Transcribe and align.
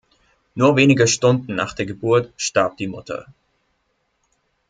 Nur 0.55 0.77
wenige 0.77 1.05
Stunden 1.07 1.53
nach 1.53 1.73
der 1.73 1.85
Geburt 1.85 2.33
starb 2.35 2.75
die 2.77 2.87
Mutter. 2.87 3.27